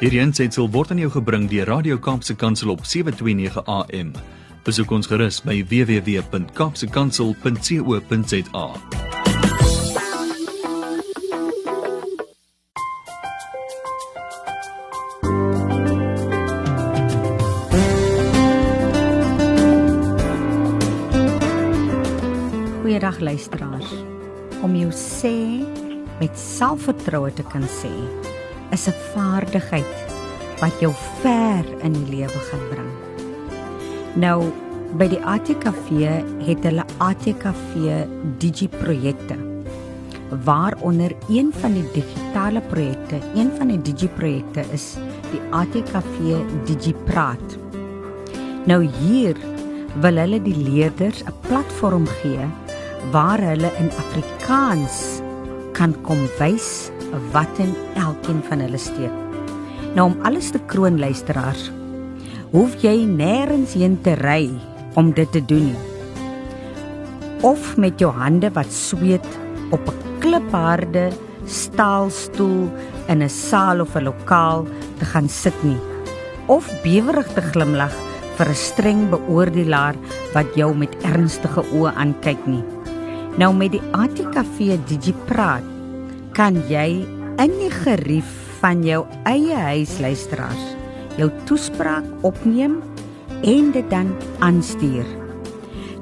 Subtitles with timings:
[0.00, 4.16] Hierdie aanseit word aan jou gebring deur Radio Kaapse Kansel op 7:29 AM.
[4.64, 8.66] Besoek ons gerus by www.kapsekansel.co.za.
[22.80, 23.92] Goeiedag luisteraars.
[24.64, 25.60] Om jou sê
[26.20, 27.92] met selfvertroue te kan sê
[28.70, 29.96] is 'n vaardigheid
[30.60, 32.92] wat jou ver in die lewe gaan bring.
[34.14, 34.52] Nou
[34.98, 35.88] by die ATKV
[36.46, 38.06] het hulle ATKV
[38.38, 39.36] digiprojekte
[40.44, 44.96] waaronder een van die digitale projekte, een van die digiprojekte is
[45.30, 47.56] die ATKV Digipraat.
[48.66, 49.36] Nou hier
[50.00, 52.46] wil hulle die leerders 'n platform gee
[53.10, 55.20] waar hulle in Afrikaans
[55.72, 56.90] kan kom wys
[57.32, 59.14] wat in elkeen van hulle steek.
[59.94, 61.70] Nou om alles te kroon luisteraars,
[62.50, 64.50] hoef jy nêrens heen te ry
[64.98, 65.78] om dit te doen nie.
[67.46, 69.26] Of met jou hande wat sweet
[69.70, 71.10] op 'n klipharde
[71.46, 72.70] staalstoel
[73.08, 74.66] in 'n saal of 'n lokaal
[74.98, 75.80] te gaan sit nie.
[76.46, 77.94] Of bewerig te glimlag
[78.36, 79.94] vir 'n streng beoordelaar
[80.34, 82.64] wat jou met ernstige oë aankyk nie.
[83.36, 85.79] Nou met die ATKV Digipraat
[86.36, 87.02] kan jy
[87.40, 88.28] in die gerief
[88.60, 90.76] van jou eie huis luisteraars
[91.18, 92.78] jou toespraak opneem
[93.46, 94.12] en dit dan
[94.44, 95.06] aanstuur.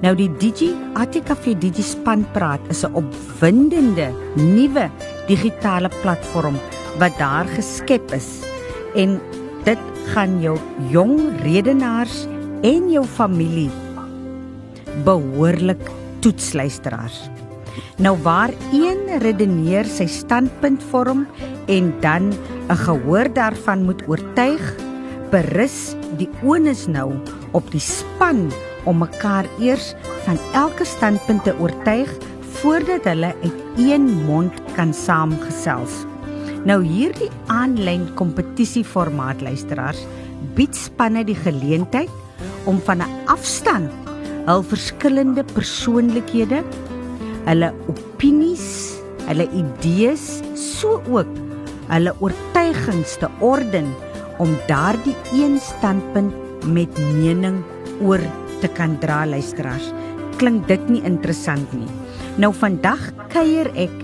[0.02, 4.90] Nou die Digi ATKV Digi span praat is 'n opwindende nuwe
[5.26, 6.56] digitale platform
[6.98, 8.42] wat daar geskep is
[8.94, 9.20] en
[9.64, 9.78] dit
[10.14, 10.58] gaan jou
[10.90, 12.26] jong redenaars
[12.62, 13.70] en jou familie
[15.04, 15.90] behoorlik
[16.20, 17.37] toets luisteraars.
[17.98, 21.26] Nou waar een redeneer sy standpunt vorm
[21.66, 22.32] en dan
[22.68, 24.74] 'n gehoor daarvan moet oortuig,
[25.30, 27.12] berus die onus nou
[27.52, 28.50] op die span
[28.84, 29.94] om mekaar eers
[30.24, 32.10] van elke standpunt te oortuig
[32.60, 36.04] voordat hulle uit een mond kan saamgesels.
[36.64, 40.00] Nou hierdie aanlyn kompetisieformaat luisteraars
[40.54, 42.10] bied spanne die geleentheid
[42.64, 43.90] om van 'n afstand
[44.48, 46.62] hul verskillende persoonlikhede
[47.48, 48.98] hulle opinies,
[49.28, 51.30] hulle idees, so ook
[51.88, 53.88] hulle oortuigings te orden
[54.42, 57.62] om daardie een standpunt met mening
[58.04, 58.22] oor
[58.60, 59.88] te kan dra luisteraars.
[60.38, 61.88] Klink dit nie interessant nie?
[62.38, 63.94] Nou vandag kuier ek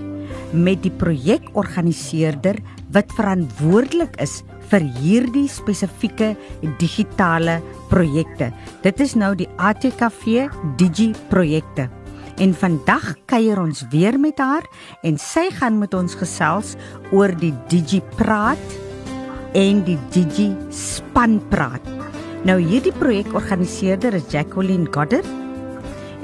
[0.55, 2.59] met die projekorganiseerder
[2.95, 4.41] wat verantwoordelik is
[4.71, 6.33] vir hierdie spesifieke
[6.81, 7.59] digitale
[7.91, 8.49] projekte.
[8.83, 10.47] Dit is nou die ATKV
[10.79, 11.89] Digi projekte.
[12.35, 14.65] En vandag kuier ons weer met haar
[15.07, 16.73] en sy gaan met ons gesels
[17.15, 18.73] oor die Digi Praat
[19.55, 21.85] en die Digi Span Praat.
[22.45, 25.27] Nou hierdie projekorganiseerder is Jacqueline Goddard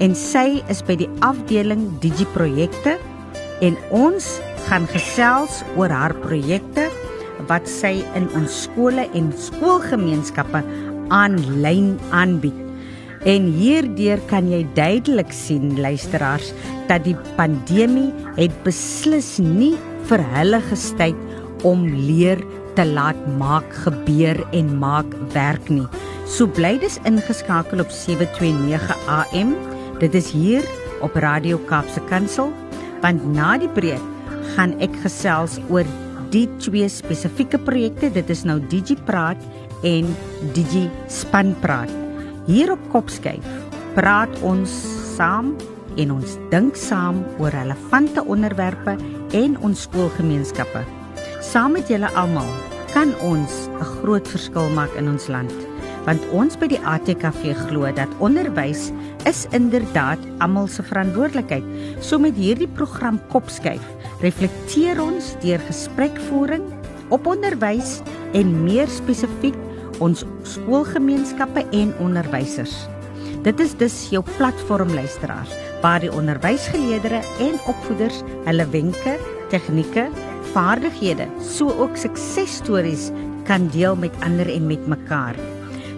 [0.03, 2.97] en sy is by die afdeling Digi Projekte
[3.63, 4.33] en ons
[4.67, 6.89] gaan gesels oor haar projekte
[7.47, 10.59] wat sy in ons skole en skoolgemeenskappe
[11.11, 12.60] aanlyn aanbied.
[13.29, 16.53] En hierdeur kan jy duidelik sien luisteraars
[16.89, 18.09] dat die pandemie
[18.39, 19.75] het beslis nie
[20.09, 21.17] vir hulle gestyd
[21.67, 22.41] om leer
[22.75, 25.85] te laat maak gebeur en maak werk nie.
[26.25, 29.53] So bly dis ingeskakel op 729 AM.
[30.01, 30.65] Dit is hier
[31.05, 32.49] op Radio Kaapse Kansel
[33.01, 34.01] want na die breek
[34.55, 35.87] gaan ek gesels oor
[36.33, 38.09] die twee spesifieke projekte.
[38.09, 39.41] Dit is nou Digi Praat
[39.85, 40.09] en
[40.55, 42.10] Digi Span Praat.
[42.49, 43.45] Hier op Kopskyf
[43.93, 44.71] praat ons
[45.13, 45.51] saam
[46.01, 48.95] en ons dink saam oor relevante onderwerpe
[49.37, 50.81] en ons skoolgemeenskappe.
[51.45, 52.49] Saam met julle almal
[52.95, 55.53] kan ons 'n groot verskil maak in ons land.
[56.05, 58.91] Want ons by die ATKV glo dat onderwys
[59.25, 61.63] is inderdaad almal se verantwoordelikheid.
[61.99, 63.85] So met hierdie program Kopskyf
[64.21, 66.63] reflekteer ons deur gesprekvoering
[67.09, 68.01] op onderwys
[68.33, 69.55] en meer spesifiek
[70.01, 72.73] ons skoolgemeenskappe en onderwysers.
[73.45, 79.15] Dit is dus jou platform luisteraars waar die onderwysgeleerders en opvoeders hulle wenke,
[79.49, 80.09] tegnieke,
[80.53, 83.09] vaardighede, so ook suksesstories
[83.49, 85.37] kan deel met ander en met mekaar.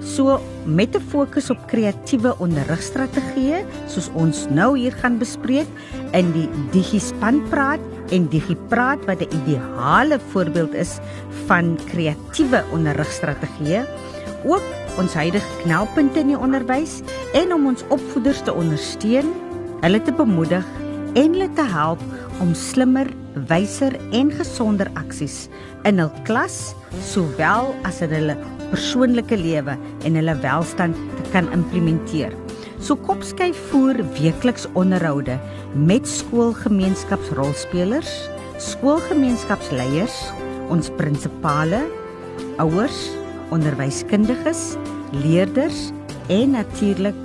[0.04, 5.68] So met 'n fokus op kreatiewe onderrigstrategieë soos ons nou hier gaan bespreek
[6.12, 7.80] in die Digispan praat
[8.14, 11.00] en Digipraat wat 'n ideale voorbeeld is
[11.46, 13.86] van kreatiewe onderrigstrategieë,
[14.46, 14.64] ook
[14.98, 17.02] ons huidige knelpunte in die onderwys
[17.34, 19.34] en om ons opvoeders te ondersteun,
[19.82, 20.66] hulle te bemoedig
[21.14, 22.02] en hulle te help
[22.42, 23.08] om slimmer,
[23.48, 25.48] wyser en gesonder aksies
[25.84, 28.38] in hul klas sowel as in hulle
[28.70, 32.43] persoonlike lewe en hulle welstand te kan implementeer.
[32.84, 35.38] So Kopskyf voer weekliks onderhoude
[35.72, 38.12] met skoolgemeenskapsrolspelers,
[38.60, 40.12] skoolgemeenskapsleiers,
[40.68, 41.80] ons prinsipale,
[42.60, 43.16] ouers,
[43.56, 44.76] onderwyskundiges,
[45.16, 45.96] leerders
[46.28, 47.16] en natuurlik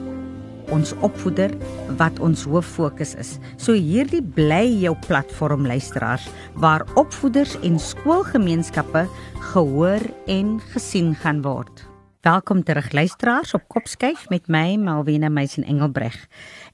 [0.71, 1.51] ons opvoeder
[1.99, 3.43] wat ons hoof fokus is.
[3.59, 9.11] So hierdie bly jou platform luisteraars waar opvoeders en skoolgemeenskappe
[9.51, 11.98] gehoor en gesien gaan word.
[12.29, 16.17] Welkom terug luisteraars op Kopskyf met my Malwena Meisen Engelbreg.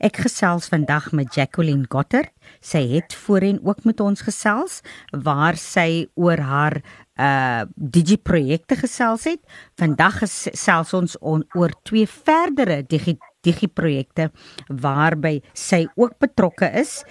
[0.02, 2.26] Ek gesels vandag met Jacqueline Gotter.
[2.58, 4.80] Sy het voorheen ook met ons gesels
[5.12, 6.80] waar sy oor haar
[7.14, 9.38] uh digiprojekte gesels het.
[9.78, 13.14] Vandag gesels ons on, oor twee verdere digi
[13.44, 14.30] digiprojekte
[14.82, 17.02] waarby sy ook betrokke is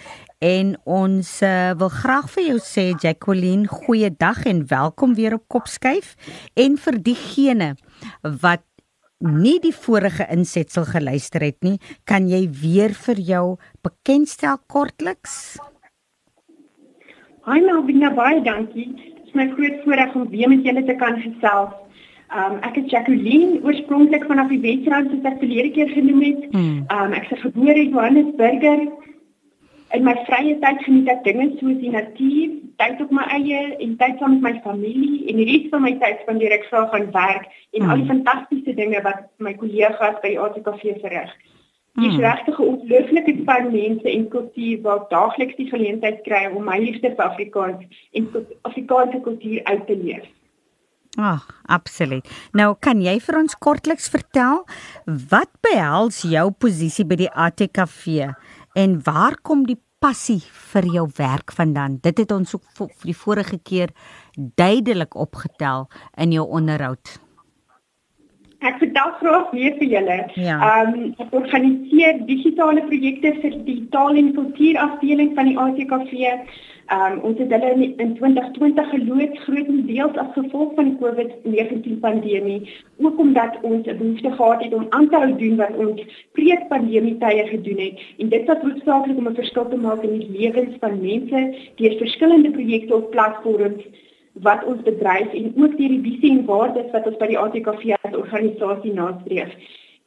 [0.44, 6.18] en ons uh, wil graag vir jou sê Jacqueline, goeiedag en welkom weer op Kopskyf
[6.60, 7.70] en vir diegene
[8.22, 8.64] wat
[9.24, 13.46] nie die vorige insetsel geluister het nie, kan jy weer vir jou
[13.86, 15.56] bekendstel kortliks?
[17.48, 18.90] Hi Melvina, baie dankie.
[18.96, 21.80] Dit is my groot voorreg om weer met julle te kan gesels.
[22.34, 26.46] Um ek is Jacqueline, oorspronklik vanaf die Wesrand soos ek verlede keer genoem het.
[26.54, 26.78] Hmm.
[26.90, 28.64] Um ek is gebore in Johannesburg
[29.94, 33.96] in my vrye tyd geniet ek dinge soos die natuur, tyd op my eie en
[34.00, 37.10] tyd saam met my familie en die res van my tyd spandeer ek graag aan
[37.14, 37.90] werk en mm.
[37.90, 38.14] al die hmm.
[38.14, 41.34] fantastiese dinge wat my kollegas by die ATKV verrig.
[42.02, 42.24] Dis mm.
[42.26, 47.14] regtig 'n ongelooflike span mense en kultuur wat daagliks die geleentheid kry om my liefde
[47.14, 47.86] vir Afrikaans
[48.18, 48.32] en
[48.70, 50.26] Afrikaanse kultuur uit te leef.
[51.14, 52.26] Ag, oh, absoluut.
[52.58, 54.64] Nou kan jy vir ons kortliks vertel
[55.06, 58.34] wat behels jou posisie by die ATKV
[58.74, 60.42] en waar kom die passie
[60.74, 62.00] vir jou werk vandaan?
[62.04, 63.94] Dit het ons ook vir die vorige keer
[64.60, 65.88] duidelik opgetel
[66.18, 67.20] in jou onderhoud.
[68.64, 70.18] Ek vertel graag weer vir julle.
[70.40, 70.58] Ja.
[70.68, 76.38] Ehm um, ek organiseer digitale projekte vir die taal en kultuur afdeling van die ATKV.
[76.92, 82.74] Um ons het hulle in, in 2020 geloods grootendeels as gevolg van die COVID-19 pandemie,
[83.00, 86.02] ook omdat ons 'n behoefte gehad het om aan te hou doen wat ons
[86.32, 90.30] pre-pandemie tye gedoen het en dit was noodsaaklik om 'n verskil te maak in die
[90.40, 93.84] lewens van mense deur verskillende projekte op platforms
[94.34, 97.96] wat ons bedryf en ook deur die visie en waardes wat ons by die ATKV
[98.02, 99.56] as organisasie nastreef.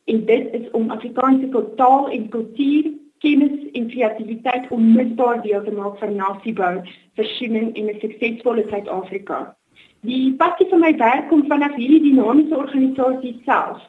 [0.04, 5.72] En dit is om Afrikaanse taal en kultuur kennis en kreatiwiteit om misdaad deel te
[5.72, 6.74] maak van nasiebou,
[7.14, 9.56] versoening en 'n suksesvolle Suid-Afrika.
[10.00, 13.82] Die passie van my werk kom vanaf hierdie dinamiese organisasie self.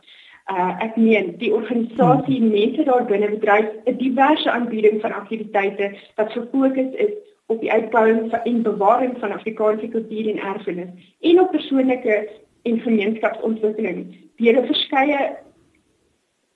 [0.51, 5.91] Uh ek meen, die organisasie en mense daar binne bedryf 'n diverse aanbieding van aktiwiteite
[6.15, 7.13] wat gefokus is
[7.47, 10.89] op die uitbouing en bewaring van Afrikaanse kultuur en erfenis
[11.21, 12.29] en op persoonlike
[12.63, 14.15] en gemeenskapsontwikkeling.
[14.35, 15.37] Deur 'n verskeie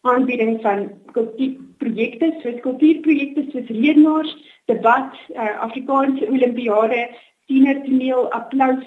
[0.02, 4.34] aanbieding van kultuurprojekte soos kultuurprojekte soos redenaars,
[4.72, 7.08] debat, uh, Afrikaanse Olimpiade,
[7.52, 8.86] tienertoneel, applous,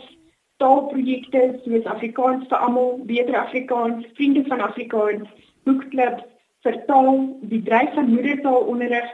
[0.63, 5.29] taalprojekte soos Afrikaans vir almal, beter Afrikaans, vriende van Afrikaans,
[5.69, 6.25] boekklubs,
[6.67, 7.21] vertaal,
[7.51, 9.13] die dryf van moedertaalonderrig,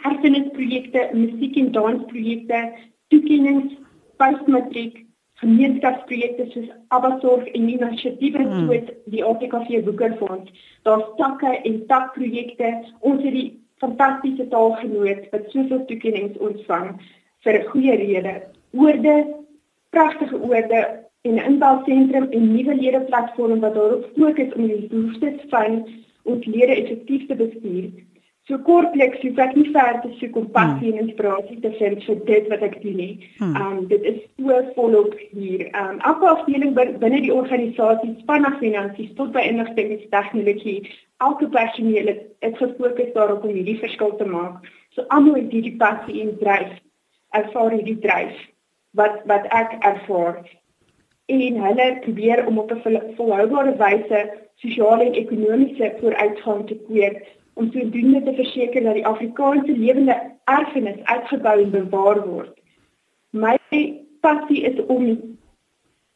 [0.00, 2.64] hersenisprojekte, musiek en dansprojekte,
[3.12, 3.76] toekennings,
[4.20, 5.04] postmatriek
[5.40, 8.68] gemeenskapsprojekte soos Abasorg en inisiatiewe hmm.
[8.68, 10.52] soos die ATKV Boekerfonds.
[10.88, 12.72] Daar's takke en takprojekte.
[13.00, 13.48] Ons het die
[13.80, 16.90] fantastiese taalgenoot wat soveel toekennings ontvang
[17.44, 18.34] vir 'n goeie rede.
[18.72, 19.14] Oorde,
[19.90, 20.80] pragtige oorde
[21.22, 25.86] en 'n inbelsentrum en nuwe lede platform wat daarop fokus om die behoeftes van
[26.22, 27.90] ons lede effektief te bestuur.
[28.48, 30.98] So kortliks, ek het nie ver te soek om passie hmm.
[30.98, 33.28] en inspirasie te vind vir dit wat ek doen nie.
[33.38, 33.56] Hmm.
[33.60, 35.66] Um dit is so volop hier.
[35.76, 40.78] Um elke afdeling binne die organisasie, span af finansies tot by inligtingstegnologie,
[41.20, 44.64] elke personeel het, het gefokus daarop om hierdie verskil te maak.
[44.96, 46.72] So almal het hierdie passie en dryf.
[47.36, 48.40] Ervaar hierdie dryf
[48.98, 50.40] wat wat ek ervaar
[51.30, 54.20] en hulle probeer om op 'n volhoubare wyse
[54.54, 57.22] sosiale en ekonomiese vooruitgang te kweek
[57.60, 62.54] om sodoende te verseker dat die Afrikaanse lewende erfenis uitgebou en bewaar word.
[63.30, 63.56] My
[64.24, 65.10] passie is om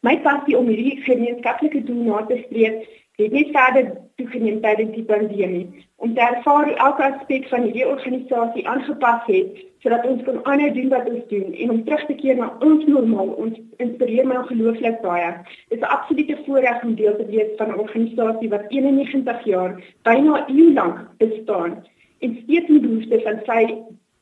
[0.05, 2.89] my passie om hierdie gemeenskaplike doel na te streef
[3.21, 5.67] het net verder toegeneem tydens die pandemie
[6.05, 10.69] om te ervaar hoe elke aspek van hierdie organisasie aangepas het sodat ons kan aanhou
[10.77, 14.37] doen wat ons doen en om terug te keer na ons normaal ons inspireer my
[14.43, 15.31] ongelooflik baie.
[15.73, 19.73] Dit is 'n absolute voorreg om deel te wees van 'n organisasie wat 91 jaar
[20.03, 21.73] byna eeu lank bestaan
[22.21, 23.63] en steeds die behoefte van sy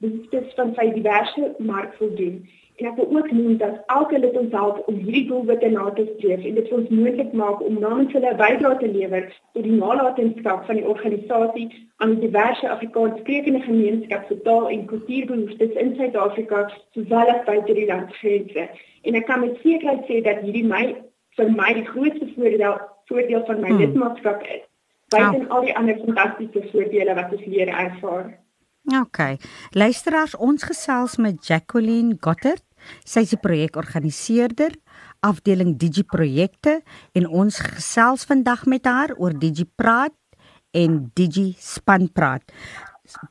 [0.02, 2.48] behoeftes van sy diverse mark voldoen.
[2.82, 6.02] En ek wil ook noem dat elke lid ons help om hierdie doelwitte na te
[6.16, 9.76] streef en dit ons moontlik maak om namens hulle 'n bydrae te lewer tot die
[9.82, 16.64] nalatenskap van die organisasie aan die diverse Afrikaanssprekende gemeenskap se taal en kultuurbehoeftes in Suid-Afrika
[16.94, 18.68] sowel as buite die landgrense.
[19.02, 20.84] En ek kan met sekerheid sê dat hierdie my
[21.38, 22.80] vir my die grootste voordeel
[23.12, 23.78] voordeel van my hmm.
[23.78, 24.66] lidmaatskap is.
[25.14, 25.46] Buite ja.
[25.54, 28.42] al die ander fantastiese voordele wat ons leer ervaar.
[28.98, 29.18] OK.
[29.70, 32.71] Luisteraars, ons gesels met Jacqueline Gottert.
[33.04, 34.76] Sy is die projekorganiseerder
[35.22, 36.80] afdeling Digi Projekte
[37.16, 40.16] en ons gesels vandag met haar oor Digi Praat
[40.72, 42.46] en Digi Span Praat.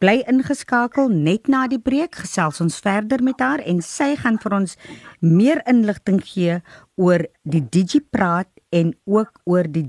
[0.02, 4.58] Bly ingeskakel net na die breek gesels ons verder met haar en sy gaan vir
[4.60, 4.78] ons
[5.24, 6.60] meer inligting gee
[7.02, 9.88] oor die Digi Praat en ook oor die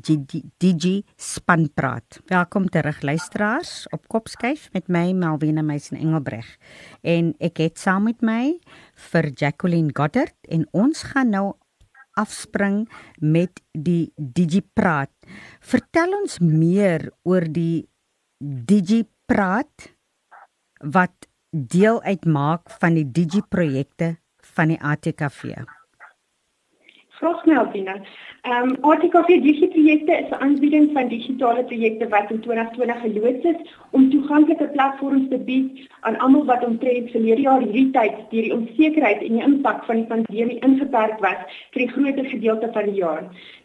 [0.59, 2.19] Digi span praat.
[2.27, 6.49] Welkom terug luisteraars op Kopskyf met my Melvina Meisen Engelbreg.
[7.01, 8.59] En ek het saam met my
[9.11, 11.53] vir Jacqueline Goddard en ons gaan nou
[12.19, 12.89] afspring
[13.23, 15.13] met die Digi praat.
[15.61, 17.87] Vertel ons meer oor die
[18.43, 19.93] Digi praat
[20.83, 24.17] wat deel uitmaak van die Digi projekte
[24.57, 25.63] van die ATKV.
[27.23, 27.95] Graag Melvina.
[28.43, 33.61] Ehm um, ArtiKV Digiprojekte is 'n aanbieding van digitale projekte wat in 2020 geloods is
[33.91, 38.55] om toeganklike platforms te bied aan almal wat omtrent verlede jaar hierdie tyd deur die
[38.57, 42.99] onsekerheid en die impak van die pandemie ingeperk was vir 'n groot gedeelte van die
[43.05, 43.23] jaar.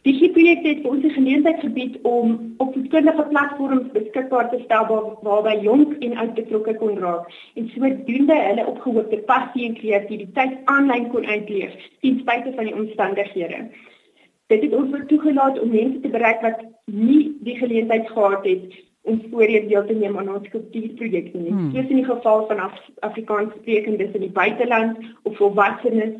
[0.08, 5.58] Digiprojekte het ons die geleentheid gebied om op verskillende platforms beskikbaar te stel waar, waarby
[5.66, 7.28] jong en oud betrokke kon raak
[7.60, 13.66] en sodoende hulle opgehoopte passie en kreatiwiteit aanlyn kon uitleef ten spyte van die omstandighede
[14.48, 19.22] dit het ons toegelaat om mense te bereik wat nie die geleentheid gehad het om
[19.32, 21.52] voorheen deel te neem aan ons kultuurprojekte nie.
[21.52, 21.70] Hmm.
[21.72, 26.16] Soos in die geval van Af Afrikaans sprekendes in die buiteland of volwassenes.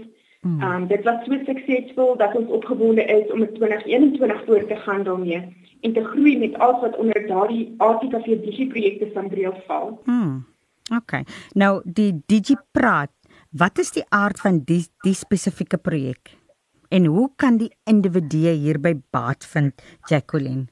[0.48, 0.62] Hmm.
[0.64, 5.04] Um, dit was so suksesvol dat ons opgewonde is om in 2021 voort te gaan
[5.04, 5.42] daarmee
[5.82, 10.00] en te groei met alles wat onder daardie ATKV digiprojekte van deel val.
[10.04, 10.46] Hmm.
[10.96, 11.22] OK.
[11.52, 13.12] Nou die DigiPraat,
[13.52, 16.38] wat is die aard van die die spesifieke projek?
[16.90, 20.68] En hoe kan die individu hierby baat vind, Jacqueline?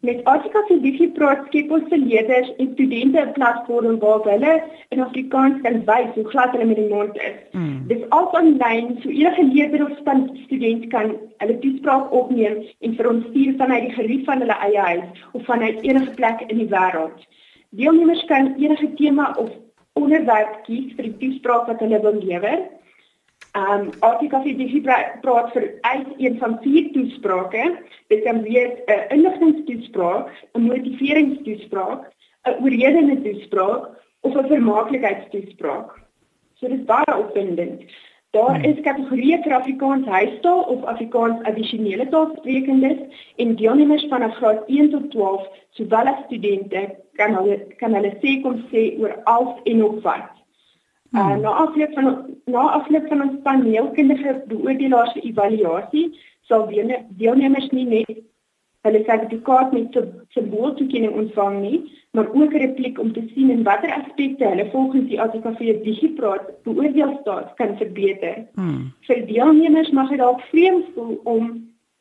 [0.00, 4.62] Met Afrika se Digi Praat skep ons vir leerders en studente 'n platform waar hulle
[4.88, 7.38] in Afrikaans kan wys hoe glad hulle met die mond is.
[7.52, 7.86] Mm.
[7.88, 9.96] Dit is al aanlyn, so enige leerder of
[10.44, 14.78] student kan hulle toespraak opneem en vir ons stuur vanuit die gerief van hulle eie
[14.78, 17.26] huis of vanuit enige plek in die wêreld.
[17.70, 19.50] Deelnemers kan enige tema of
[19.92, 22.58] onderwerp kies vir die toespraak wat hulle wil lewer.
[23.56, 24.82] Ehm um, ArtiKV
[25.20, 27.62] praat vir uit een van vier toesprake.
[28.12, 32.02] Dit kan wees 'n inligtingstoespraak, 'n motiveringstoespraak,
[32.44, 33.88] 'n oorredende toespraak
[34.20, 35.88] of 'n vermaaklikheidstoespraak.
[36.54, 37.80] So dit is baie opwindend.
[38.30, 42.98] Daar is kategorieë vir Afrikaans huistaal of Afrikaans addisionele taalsprekendes
[43.36, 46.82] en deelnemers van graad 1 tot 12, sowel as studente,
[47.12, 50.35] kan hulle kan hulle sê kom sê oor alles en nog wat.
[51.16, 52.08] Uh, na afloop van
[52.44, 56.06] na afloop van ons paneelkundige beoordelaars se evaluasie
[56.48, 56.66] sal
[57.08, 58.18] deelnemers nie net
[58.86, 59.96] hulle sertifikaat met
[60.34, 61.78] symbooltoekenning ontvang nie,
[62.14, 66.44] maar ook 'n repliek om te sien in watter aspekte hulle volgens die ATKV digipraat
[66.62, 68.46] beoordeelstaat kan verbeter.
[68.54, 68.92] Hmm.
[69.00, 71.44] Vir deelnemers mag dit dalk vreemd voel om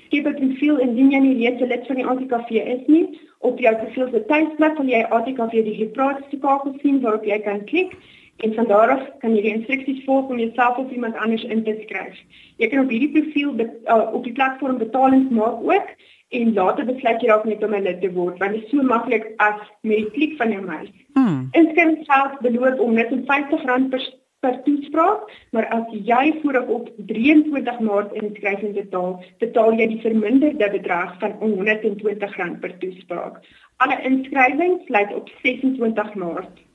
[0.05, 3.19] skep 'n profiel indien jy nie reeds 'n lid van die ATKV is nie.
[3.39, 7.65] Op jou profiel se tuisblad sal jy ATKV DigiPraat se kakel sien waarop jy kan
[7.65, 7.91] klik
[8.39, 11.63] En van daar af kan jy die instruksies volg om jouself of iemand anders in
[11.63, 12.21] te skryf.
[12.57, 15.89] Jy kan op hierdie profiel uh, op die platform betalings maak ook
[16.29, 18.83] en later besluit jy dalk net om 'n lid te word want dit is so
[18.83, 20.89] maklik as met die klik van jou muis.
[21.13, 21.49] Hmm.
[21.51, 24.03] Inskrywingsgeld beloop om net R50 per
[24.39, 30.01] per toespraak, maar as jy vooraf op 23 Maart inskryf en betaal, betaal jy die
[30.05, 33.41] verminderde bedrag van R120 per toespraak.
[33.83, 36.68] Alle inskrywings sluit op 26 Maart.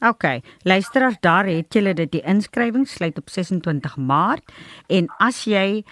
[0.00, 0.24] OK,
[0.62, 4.52] luisteraars, daar het julle dit die inskrywings sluit op 26 Maart
[4.92, 5.84] en as jy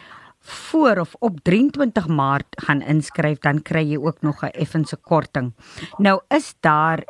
[0.44, 5.54] voor of op 23 Maart gaan inskryf, dan kry jy ook nog 'n effense korting.
[5.99, 7.04] Nou is daar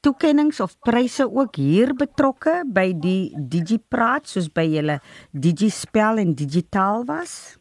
[0.00, 5.00] toekennings of pryse ook hier betrokke by die DigiPraat soos by julle
[5.32, 7.58] DigiSpel en Digitaal was?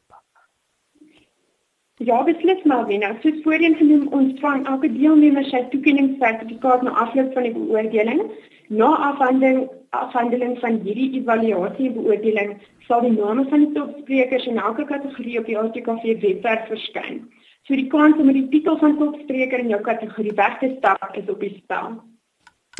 [2.04, 3.16] Ja, beslis Malvina.
[3.22, 8.24] Soos voorheen genoem, ons vang elke deelnemer sy toekenningssertifikaat na afloop van die beoordeling.
[8.70, 12.54] Na afhandeling afhandeling van hierdie evaluasie en beoordeling
[12.88, 17.22] sal die name van die topsprekers in elke kategorie op die ATKV webwerf verskyn.
[17.68, 21.14] So die kans om met die titel van topspreker in jou kategorie weg te stap
[21.20, 22.02] is op die spel.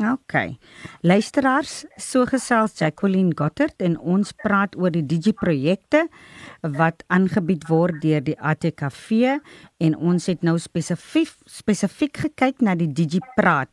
[0.02, 0.34] OK.
[1.06, 6.08] Luisteraars, so gesels Jacqueline Gottert en ons praat oor die Digi-projekte
[6.80, 9.38] wat aangebied word deur die ATKV
[9.86, 13.70] en ons het nou spesifiek spesifiek gekyk na die Digi-praat.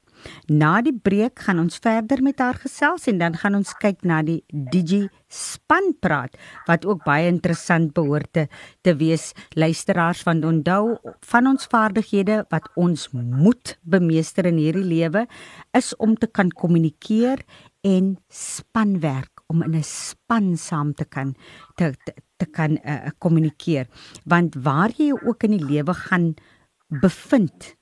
[0.49, 4.23] Na die breek gaan ons verder met haar gesels en dan gaan ons kyk na
[4.27, 6.37] die Digi span praat
[6.67, 8.47] wat ook baie interessant behoort te,
[8.83, 9.31] te wees.
[9.55, 10.99] Luisteraars van onthou
[11.33, 15.27] van ons vaardighede wat ons moet bemeester in hierdie lewe
[15.77, 17.45] is om te kan kommunikeer
[17.87, 21.35] en spanwerk om in 'n span saam te kan
[21.77, 23.87] te te, te kan uh, kommunikeer.
[24.25, 26.35] Want waar jy ook in die lewe gaan
[26.91, 27.77] bevind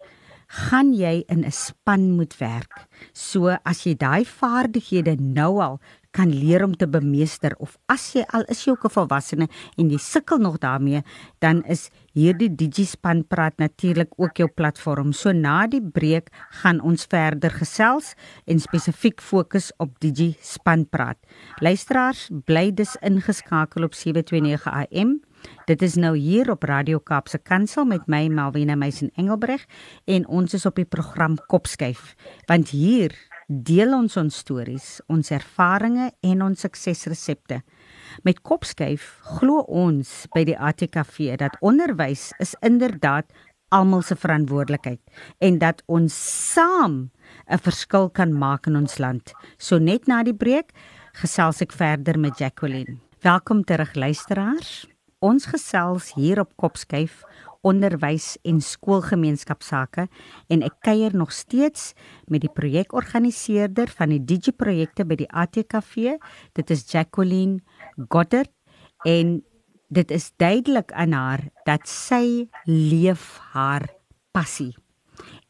[0.48, 2.88] gaan jy in 'n span moet werk.
[3.12, 8.24] So as jy daai vaardighede nou al kan leer om te bemeester of as jy
[8.34, 11.02] al is jy ook 'n volwassene en jy sukkel nog daarmee,
[11.38, 15.12] dan is hierdie DigiSpan praat natuurlik ook jou platform.
[15.12, 16.30] So na die breek
[16.62, 18.14] gaan ons verder gesels
[18.46, 21.18] en spesifiek fokus op DigiSpan praat.
[21.60, 25.27] Luisteraars, bly dus ingeskakel op 729 AM.
[25.66, 29.66] Dit is nou hier op Radio Kaapse Kansel met my Malwena Meisen Engelbreg
[30.04, 32.14] en ons is op die program Kopskuif
[32.46, 33.12] want hier
[33.48, 37.62] deel ons ons stories, ons ervarings en ons suksesresepte.
[38.24, 43.32] Met Kopskuif glo ons by die ATKV dat onderwys is inderdaad
[43.72, 45.00] almal se verantwoordelikheid
[45.44, 46.14] en dat ons
[46.52, 47.10] saam
[47.48, 49.32] 'n verskil kan maak in ons land.
[49.58, 50.72] So net na die breek
[51.12, 52.98] gesels ek verder met Jacqueline.
[53.20, 54.97] Welkom terug luisteraars.
[55.18, 57.24] Ons gesels hier op Kopskyf
[57.66, 60.04] onderwys en skoolgemeenskapsake
[60.46, 61.90] en ek kuier nog steeds
[62.30, 66.14] met die projekorganiseerder van die Digi projekte by die ATKV.
[66.54, 67.58] Dit is Jacqueline
[68.06, 68.52] Goddard
[69.02, 69.40] en
[69.90, 73.88] dit is duidelik aan haar dat sy leef haar
[74.30, 74.76] passie.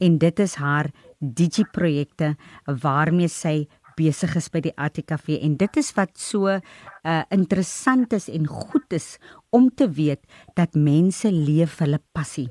[0.01, 0.89] En dit is haar
[1.21, 3.67] Digi projekte waarmee sy
[3.99, 6.61] besig is by die ATKV en dit is wat so uh,
[7.35, 9.17] interessant is en goed is
[9.51, 10.21] om te weet
[10.55, 12.49] dat mense leef hulle passie.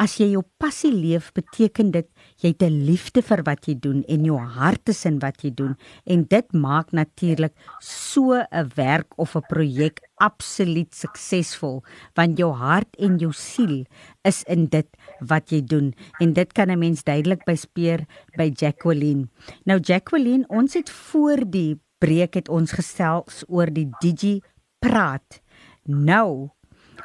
[0.00, 2.06] As jy jou passie leef, beteken dit
[2.40, 5.50] jy het 'n liefde vir wat jy doen en jou hart is in wat jy
[5.50, 11.84] doen en dit maak natuurlik so 'n werk of 'n projek absoluut suksesvol
[12.16, 13.84] want jou hart en jou siel
[14.24, 14.88] is in dit
[15.20, 18.06] wat jy doen en dit kan 'n mens duidelik bespeur
[18.38, 19.28] by Jacqueline.
[19.66, 24.40] Nou Jacqueline, ons het voor die breek het ons gesels oor die Digi
[24.80, 25.42] praat.
[25.86, 26.50] Nou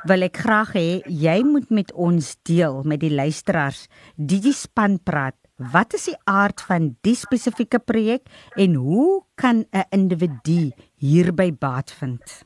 [0.05, 5.37] wil ek graag hê jy moet met ons deel met die luisteraars die span praat.
[5.55, 8.27] Wat is die aard van die spesifieke projek
[8.59, 12.43] en hoe kan 'n individu hierby baat vind?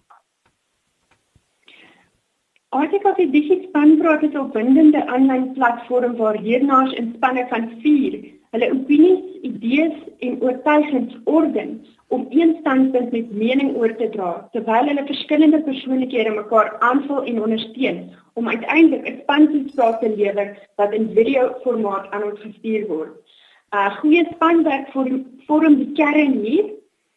[2.70, 8.39] Artikel die Digispan praat is 'n opwindende aanlyn platform waar leerders in spanne van 4
[8.56, 14.90] hulle opinies, idees en oortuigings orden om een standpunt met mening oor te dra terwyl
[14.90, 18.00] hulle verskillende persoonlikhede mekaar aanvul en ondersteun
[18.34, 23.14] om uiteindelik 'n spantoespraak te lewer wat in video formaat aan ons gestuur word.
[23.14, 26.66] 'n uh, Goeie spanwerk vorm, vorm die kern hier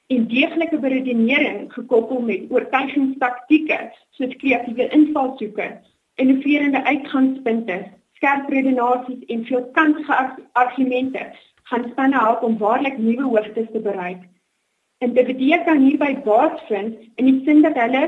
[0.07, 3.79] en deeglike beredenering gekoppel met oortuigingstaktieke
[4.11, 5.68] soos kreatiewe invalshoeke,
[6.14, 7.77] innoverende uitgangspunte,
[8.23, 10.17] skerp redenasies en veelkantige
[10.53, 11.33] argumente
[11.71, 14.23] gaan spanne help om waarlik nuwe hoogtes te bereik.
[15.03, 18.05] Individue kan hierby baat vind in die sin dat hulle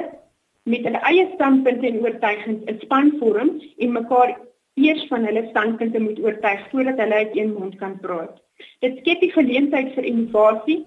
[0.71, 4.37] met hulle eie standpunte en oortuigings 'n span vorm en mekaar
[4.75, 8.43] eers van hulle standpunte moet oortuig voordat hulle uit een mond kan praat.
[8.81, 10.85] Dit skep die geleentheid vir innovasie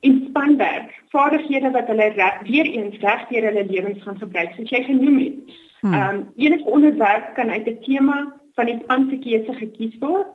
[0.00, 5.18] en spanwerk, vaardighede wat hulle weer eens regdeur hulle lewens gaan gebruik, soos jy genoem
[5.18, 5.58] het.
[5.80, 5.92] Hmm.
[5.92, 8.18] Ehm um, enige onderwerp kan uit 'n tema
[8.54, 10.32] van die span se keuse gekies word.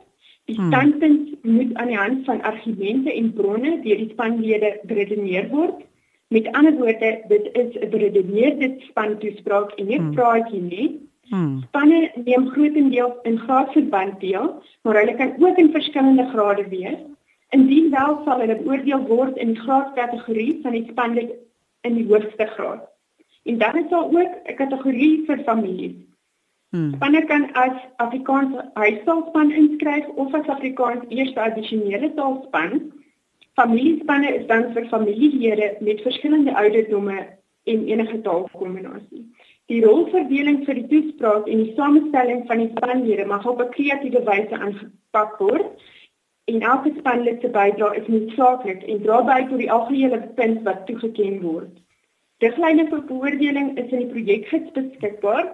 [0.50, 0.72] Die hmm.
[0.72, 5.86] standpunt moet aan die hand van argumente en bronne deur die spanlede beredeneer word.
[6.34, 10.14] Met ander woorde, dit is 'n beredeneerde spantoespraak en nie 'n hmm.
[10.14, 10.90] praatjie nie.
[11.30, 11.62] Hmm.
[11.68, 16.98] Spanne neem grootendeels in graadverband deel, maar hulle kan ook in verskillende grade wees.
[17.50, 21.32] Indien wel sal hulle beoordeel word in die graadkategorie van die spanlid
[21.82, 22.90] in die hoogste graad.
[23.44, 25.96] En dan is daar ook 'n kategorie vir families.
[26.72, 26.94] Hmm.
[26.96, 32.92] Spanne kan as Afrikaans huishoudspan inskryf of as Afrikaans eerste addisionele taalspan.
[33.58, 37.18] Familiespanne is dan vir familielede met verskillende ouderdomme
[37.64, 39.24] en enige taalkombinasie.
[39.70, 44.22] Die rolverdeling vir die toespraak en die samestelling van die spanlede mag op 'n kreatiewe
[44.30, 45.90] wyse aangepak word
[46.46, 50.86] en elke spanlid se bydrae is noodsaaklik en dra by tot die algehele punt wat
[50.86, 51.74] toegeken word.
[52.42, 55.50] Riglyne vir beoordeling is in die projekgids beskikbaar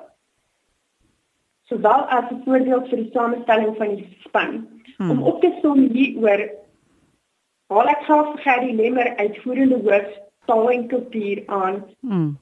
[1.69, 4.67] sowel as 'n voorbeeld vir die samestelling van die span.
[4.97, 5.10] Hmm.
[5.12, 6.49] Om op te som hieroor
[7.67, 10.10] haal ek graag vir Gerry Lemmer uitvoerende hoof
[10.45, 11.84] taal en kultuur aan.
[11.99, 12.38] Hmm.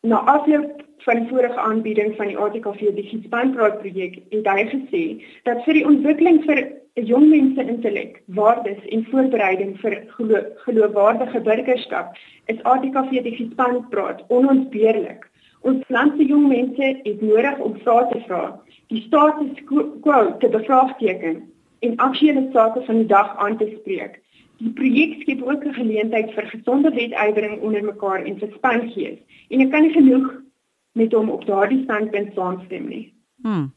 [0.00, 5.04] Na afloop van die vorige aanbieding van die ATKV die Spanpraat projek het hy gesê
[5.48, 6.62] dat vir die ontwikkeling vir
[6.94, 12.16] jong mense intellek, waardes en voorbereiding vir gelo geloofwaardige burgerskap
[12.52, 15.29] is ATKV die Spanpraat onontbeerlik.
[15.60, 18.44] Ons land se jong mense het nodig om vrae te vra,
[18.88, 21.42] die status quo te bevraagteken
[21.84, 24.20] en aktuele sake van die dag aan te spreek.
[24.60, 29.18] Die projek skep ook 'n geleentheid vir gesonde wetywering onder mekaar en vir spangees.
[29.48, 30.42] En ek kan nie genoeg
[30.92, 33.14] met hom op daardie standpunt saamstem nie.
[33.42, 33.72] Hmm.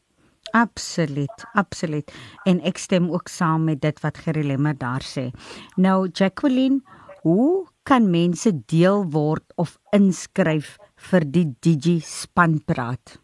[0.52, 2.12] Absoluut, absoluut.
[2.44, 5.30] En ek stem ook saam met dit wat Gerilemmer daar sê.
[5.76, 6.80] Nou Jacqueline,
[7.22, 10.76] hoe kan mense deel word of inskryf
[11.10, 13.18] vir die Digi spanpraat?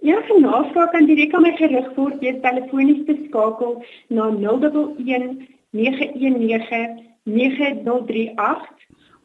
[0.00, 4.96] Ja, navraag kan direk aan my gerig word deur telefonies te skakel na 011
[5.76, 8.80] 919 9038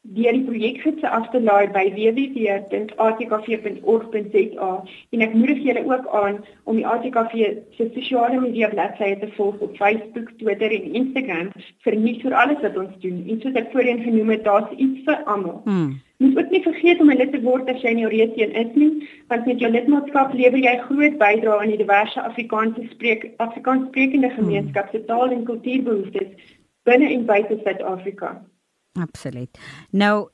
[0.02, 6.74] deur die projekgids af te laai by www.atkv.org.za en ek moedig julle ook aan om
[6.78, 7.34] die ATKV
[7.76, 11.48] se sosiale media bladsye te volg op Facebook, Twitter en Instagram
[11.84, 13.18] vir nuus oor alles wat ons doen.
[13.28, 15.60] En soos ek voorheen genoem het, daar's iets vir almal.
[15.68, 15.92] Hmm.
[16.20, 18.74] Moet ook nie vergeet om 'n lid te word as jy nie reeds een is
[18.74, 23.88] nie, want met jou lidmaatskap lewer jy groot bydrae aan die diverse Afrikaanse spreek Afrikaans
[23.88, 24.36] sprekende hmm.
[24.36, 28.34] gemeenskap se taal en kultuurbehoeftes binne en buite Suid-Afrika.
[29.00, 29.58] Absoluut.
[29.92, 30.28] Nou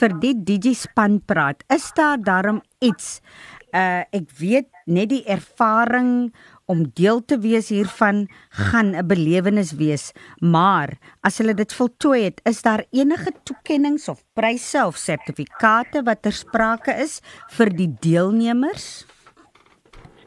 [0.00, 3.20] vir die Digi span praat, is daar darm iets
[3.76, 6.32] uh ek weet net die ervaring
[6.68, 8.26] om deel te wees hiervan
[8.68, 14.24] gaan 'n belewenis wees, maar as hulle dit voltooi het, is daar enige toekenninge of
[14.34, 17.20] pryse of sertifikate wat ter sprake is
[17.56, 19.06] vir die deelnemers?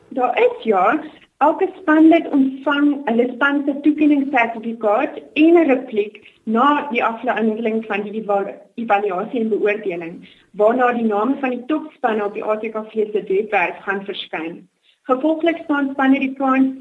[0.10, 1.00] Daar is ja,
[1.38, 8.24] elke spanlid ontvang 'n span se toekenningssertifikaat en 'n repliek na die afhandeling van die
[8.76, 14.06] evaluasie en beoordeling, waarna die name van die topspanne op die ATKV se webwerf gaan
[14.06, 14.68] verskyn.
[15.10, 16.78] Gevolglik staan spanne die kans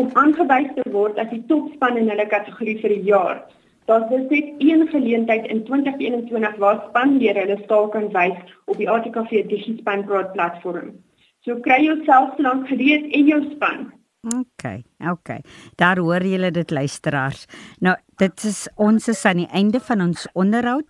[0.00, 3.40] om aangewys te word as die topspan in hulle kategorie vir die jaar.
[3.88, 8.88] Daar is net een geleentheid in 2021 waar spanlede hulle staal kan wys op die
[8.90, 10.94] ATKV Digispan Broad platform.
[11.44, 13.92] So kry jouself lank gereed en jou span.
[14.24, 14.64] OK,
[15.10, 15.36] OK.
[15.76, 17.44] Daar hoor julle dit luisteraars.
[17.84, 20.88] Nou, dit is ons is aan die einde van ons onderhoud.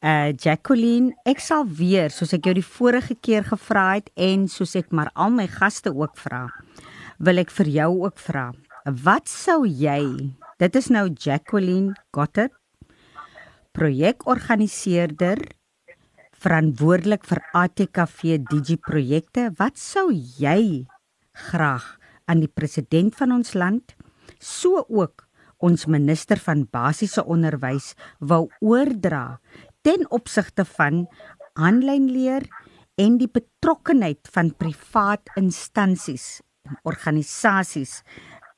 [0.00, 4.72] Uh Jacqueline, ek sal weer, soos ek jou die vorige keer gevra het en soos
[4.80, 6.46] ek maar al my gaste ook vra,
[7.20, 8.50] wil ek vir jou ook vra.
[8.88, 12.50] Wat sou jy Dit is nou Jacqueline Gotter,
[13.72, 15.40] projekorganiseerder
[16.36, 19.46] verantwoordelik vir ATKV Digi projekte.
[19.56, 20.84] Wat sou jy
[21.48, 21.86] graag
[22.28, 23.96] aan die president van ons land,
[24.36, 25.24] so ook
[25.64, 29.40] ons minister van basiese onderwys wou oordra
[29.86, 31.06] ten opsigte van
[31.58, 32.46] aanlyn leer
[33.00, 38.00] en die betrokkenheid van privaat instansies en organisasies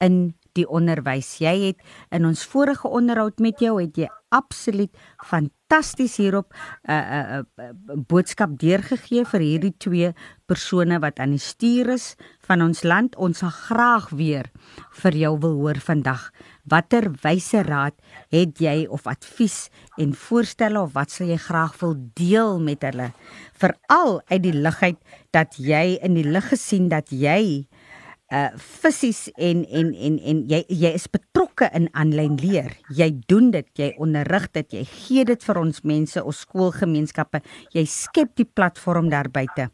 [0.03, 1.39] in die onderwys.
[1.41, 4.93] Jy het in ons vorige onderhoud met jou het jy absoluut
[5.73, 10.13] fantasties hierop 'n uh, 'n uh, uh, boodskap deurgegee vir hierdie twee
[10.47, 13.17] persone wat aan die stuur is van ons land.
[13.17, 14.51] Ons sal graag weer
[15.03, 16.31] vir jou wil hoor vandag.
[16.69, 17.97] Watter wyse raad
[18.29, 23.13] het jy of advies en voorstelle of wat sal jy graag wil deel met hulle?
[23.57, 25.01] Veral uit die ligheid
[25.33, 27.65] dat jy in die lig gesien dat jy
[28.33, 32.73] uh fisies en en en en jy jy is betrokke in aanlyn leer.
[32.91, 37.43] Jy doen dit, jy onderrig dit, jy gee dit vir ons mense, ons skoolgemeenskappe.
[37.77, 39.69] Jy skep die platform daar buite.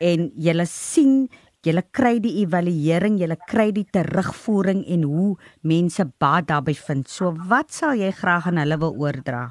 [0.00, 1.24] En jy sien
[1.64, 5.30] Jy kry die evaluering, jy kry die terugvoering en hoe
[5.64, 7.08] mense baat daarbey vind.
[7.08, 9.46] So wat sal jy graag aan hulle wil oordra?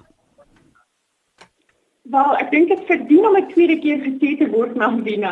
[2.12, 5.30] Wel, ek dink dit verdien om 'n tweede keer gesê te word na Dina.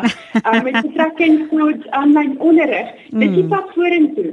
[0.48, 4.30] Um met betrekking tot aanlyn onderrig, dit is pas vorentoe.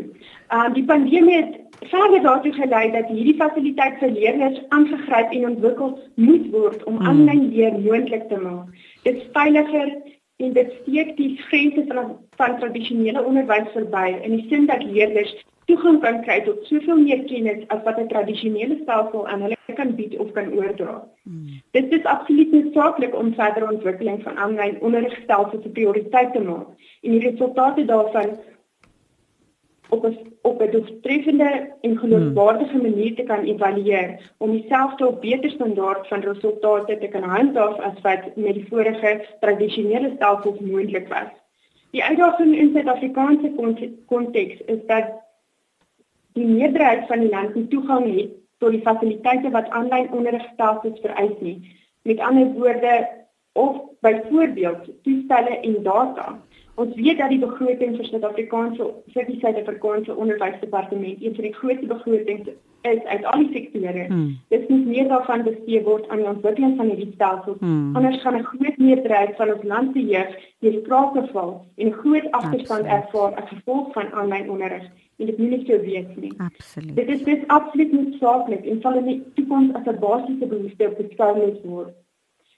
[0.57, 1.59] Um die pandemie het
[1.91, 7.43] verder daartoe gelei dat hierdie fasiliteit vir leerders aangegryp en ontwikkel moet word om aanlyn
[7.43, 7.51] mm.
[7.55, 8.71] leer moontlik te maak.
[9.03, 9.91] Dit is veiliger
[10.39, 15.35] en dit steek die grense van van tradisionele onderwys verby in die sin dat leerders
[15.67, 19.95] toegang kan kry tot soveel meer kennis as wat 'n tradisionele stelsel aan hulle kan
[19.95, 21.03] bied of kan oordra.
[21.23, 21.48] Hmm.
[21.71, 26.67] Dit is absoluut noodsaaklik om verdere ontwikkeling van aanlyn onderrigstelsels 'n prioriteit te maak
[27.01, 28.37] en die resultate daarvan
[29.89, 32.81] op 'n op 'n doeltreffende en geloofwaardige hmm.
[32.81, 38.01] manier te kan evalueer om dieselfde op beter standaard van resultate te kan handhaaf as
[38.01, 41.31] wat met die vorige tradisionele stelsels moontlik was.
[41.91, 43.51] Die uitdaging in Suid-Afrikaanse
[44.05, 45.05] konteks is dat
[46.33, 48.29] die meerderheid van die land nie toegang het
[48.59, 51.57] tot die fasiliteite wat aanlyn onderrigstelsels vereis nie.
[52.07, 52.93] Met ander woorde
[53.51, 56.39] of byvoorbeeld toestelle en data.
[56.79, 61.87] Ons weet dat die begroting vir Suid-Afrikaanse vir die Suid-Afrikaanse Onderwysdepartement een van die grootste
[61.89, 62.51] begrotings
[62.87, 64.05] is uit al die sektore.
[64.07, 64.37] Hmm.
[64.53, 67.59] Dit moet meer daarvan bestee word aan die ontwikkeling van hierdie stelsels.
[67.59, 67.95] Hmm.
[67.95, 72.31] Anders gaan 'n groot meerderheid van ons land se jeug deur sprake val en groot
[72.31, 74.87] agterstand ervaar as gevolg van aanlyn onderrig
[75.17, 76.33] en dit moet nie so wees nie.
[76.37, 76.95] Absoluut.
[76.95, 81.35] Dit is dit absoluut noodsaaklik en sal in die toekoms as 'n basiese behoefte beskou
[81.37, 81.93] moet word.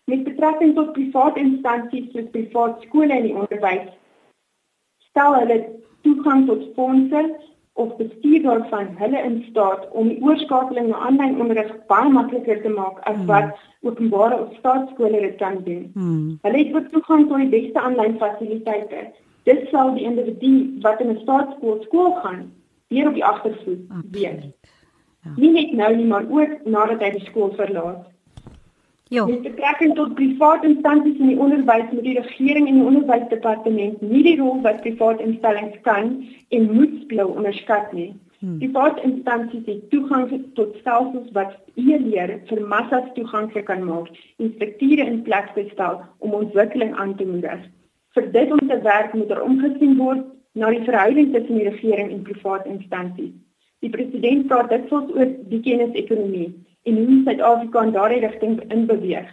[0.06, 3.90] Met betrekking tot private instansies soos private skole en die onderwys,
[5.12, 5.58] stel hulle
[6.02, 7.24] toegang tot fondse
[7.74, 12.70] of bestuur daarvan hulle in staat om die oorskakeling na aanlyn onderrig baie makliker te
[12.70, 13.28] maak as hmm.
[13.32, 15.90] wat openbare of staatskole dit kan doen.
[15.94, 16.40] Hmm.
[16.42, 19.12] Hulle het ook toegang tot die beste aanlyn fasiliteite
[19.44, 20.52] dit sal die individu
[20.86, 22.52] wat in 'n staatskool skool gaan
[22.88, 24.44] weer op die agtervoet weet.
[25.24, 25.32] Ja.
[25.36, 28.06] Nie net nou nie, maar ook nadat hy die skool verlaat.
[29.12, 29.26] Ja.
[29.28, 34.22] Dit betrekking tot private instansies in die onderwys met die regering en die onderwysdepartement nie
[34.24, 36.14] die rol wat private instellings kan
[36.56, 38.14] en moet speel onderskat nie.
[38.40, 38.56] Hmm.
[38.62, 44.08] Private instansies het toegang tot stelsels wat e-leer vir massas toeganklik kan maak
[44.40, 47.68] en strukture in plek stel om ontwikkeling aan te moedig
[48.16, 50.24] vir dit om te werk moet er omgesien word
[50.56, 53.36] na die verhouding tussen die regering en private instansies.
[53.84, 56.52] Die president praat dikwels oor die kennisekonomie
[56.84, 59.30] en hoe Suid-Afrika in daardie rigting inbeweeg.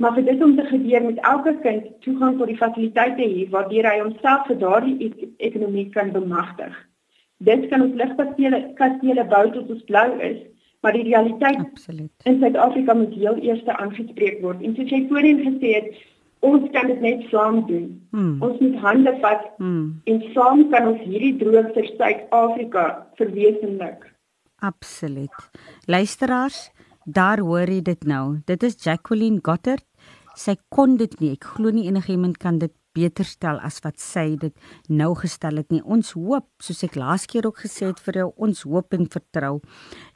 [0.00, 3.88] Maar vir dit om te gebeur met elke kind toegang tot die fasiliteite hê waardeur
[3.88, 6.76] hy homself vir daardie ekonomie kan bemagtig.
[7.44, 10.38] Dit kan ons ligkastele kastele bou tot ons blou is,
[10.80, 12.12] maar die realiteit Absoluut.
[12.24, 14.62] in Suid-Afrika moet heel eers aangespreek word.
[14.64, 16.00] En soos jy voorheen gesê het,
[16.40, 17.88] ons kan dit net saam doen.
[18.16, 18.36] Hmm.
[18.44, 20.00] Ons moet hande vat hmm.
[20.04, 22.86] en saam kan ons hierdie droom vir Suid-Afrika
[23.20, 24.09] verwesenlik.
[24.60, 25.36] Absoluut.
[25.88, 26.70] Luisteraars,
[27.04, 28.40] daar hoor jy dit nou.
[28.46, 29.86] Dit is Jacqueline Gottert.
[30.36, 31.34] Sy kon dit nie.
[31.36, 34.54] Ek glo nie enigiemand kan dit beter stel as wat sy dit
[34.88, 35.82] nou gestel het nie.
[35.82, 39.52] Ons hoop, soos ek laas keer ook gesê het vir jou, ons hoop en vertrou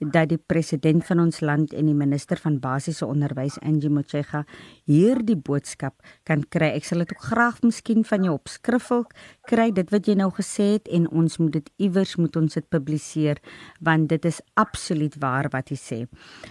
[0.01, 4.45] dat die president van ons land en die minister van basiese onderwys Angie Motshega
[4.91, 6.73] hierdie boodskap kan kry.
[6.75, 9.07] Ek sal dit ook graag miskien van jou opskrifel
[9.49, 12.69] kry dit wat jy nou gesê het en ons moet dit iewers moet ons dit
[12.73, 13.41] publiseer
[13.85, 15.99] want dit is absoluut waar wat jy sê.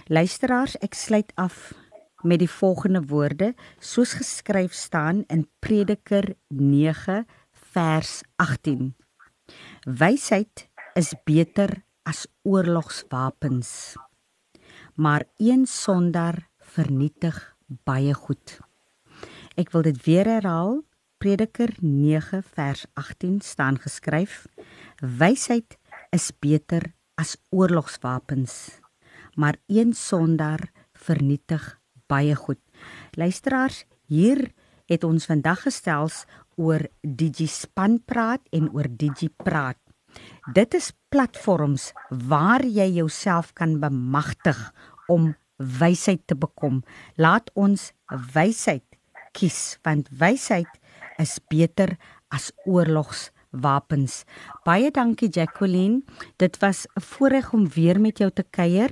[0.08, 1.72] Luisteraars, ek sluit af
[2.24, 7.26] met die volgende woorde soos geskryf staan in Prediker 9
[7.72, 8.94] vers 18.
[9.84, 13.96] Wysheid is beter as oorlogswapens.
[14.94, 18.58] Maar een sondaar vernietig baie goed.
[19.54, 20.82] Ek wil dit weer herhaal.
[21.18, 24.44] Prediker 9 vers 18 staan geskryf:
[25.00, 25.78] Wysheid
[26.10, 28.80] is beter as oorlogswapens,
[29.34, 31.83] maar een sondaar vernietig
[32.14, 32.60] baie goed.
[33.18, 34.46] Luisteraars, hier
[34.90, 36.24] het ons vandag gestels
[36.60, 39.78] oor DigiSpan praat en oor DigiPraat.
[40.54, 44.58] Dit is platforms waar jy jouself kan bemagtig
[45.10, 46.82] om wysheid te bekom.
[47.18, 47.92] Laat ons
[48.34, 48.84] wysheid
[49.34, 50.70] kies want wysheid
[51.18, 51.96] is beter
[52.34, 54.22] as oorlogswapens.
[54.66, 56.02] Baie dankie Jacqueline.
[56.38, 58.90] Dit was 'n voorreg om weer met jou te kuier.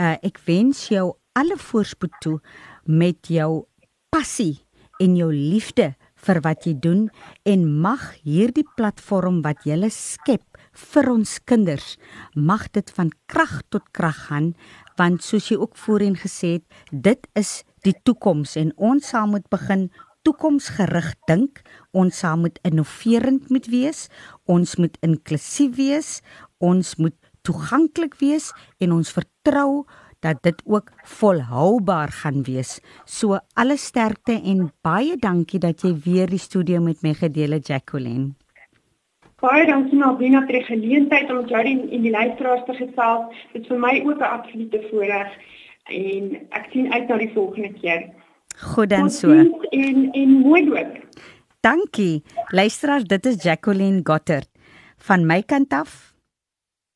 [0.00, 2.38] Uh, ek wens jou alle voorspoed toe
[2.84, 3.66] met jou
[4.14, 4.58] passie
[5.02, 5.92] en jou liefde
[6.26, 7.06] vir wat jy doen
[7.46, 10.58] en mag hierdie platform wat jy skep
[10.92, 11.96] vir ons kinders
[12.34, 14.52] mag dit van krag tot krag gaan
[14.98, 19.46] want soos jy ook voorheen gesê het dit is die toekoms en ons sal moet
[19.50, 19.88] begin
[20.26, 21.62] toekomsgerig dink.
[21.96, 24.08] Ons sal moet innoverend moet wees
[24.50, 26.10] ons moet inklusief wees
[26.58, 27.14] ons moet
[27.46, 28.50] toeganklik wees
[28.82, 29.86] en ons vertrou
[30.20, 32.80] dat dit ook volhoubaar gaan wees.
[33.04, 37.66] So alle sterkte en baie dankie dat jy weer die studio met my gedeel het
[37.66, 38.34] Jacqueline.
[39.38, 43.44] Baie dankie Nabina vir die geleentheid om jou en die luisteraars te gesels.
[43.52, 45.30] Dit is vir my ook 'n absolute voorreg
[45.86, 48.10] en ek sien uit na die volgende keer.
[48.58, 49.30] Goed dan so.
[49.30, 50.98] En en mooi loop.
[51.60, 52.22] Dankie.
[52.48, 54.48] Luisteraars, dit is Jacqueline Gottert
[54.96, 56.14] van my kant af.